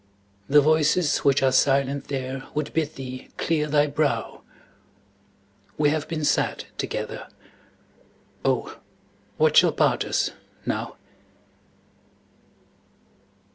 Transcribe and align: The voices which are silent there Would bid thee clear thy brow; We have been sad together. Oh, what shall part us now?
The 0.49 0.61
voices 0.61 1.19
which 1.19 1.43
are 1.43 1.51
silent 1.51 2.07
there 2.07 2.47
Would 2.55 2.73
bid 2.73 2.95
thee 2.95 3.29
clear 3.37 3.67
thy 3.67 3.85
brow; 3.85 4.41
We 5.77 5.91
have 5.91 6.07
been 6.07 6.25
sad 6.25 6.65
together. 6.79 7.27
Oh, 8.43 8.79
what 9.37 9.55
shall 9.57 9.71
part 9.73 10.03
us 10.03 10.31
now? 10.65 10.95